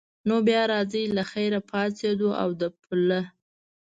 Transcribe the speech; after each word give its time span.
نو 0.27 0.35
بیا 0.47 0.61
راځئ 0.71 1.03
له 1.17 1.23
خیره، 1.31 1.59
پاڅېدو 1.69 2.29
او 2.41 2.49
د 2.59 2.61
پله. 2.81 3.21